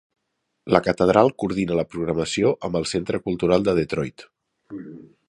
La 0.75 0.79
catedral 0.85 1.29
coordina 1.43 1.77
la 1.81 1.85
programació 1.91 2.53
amb 2.69 2.79
el 2.81 2.87
Centre 2.95 3.21
Cultural 3.29 3.69
de 3.69 3.77
Detroit. 3.81 4.25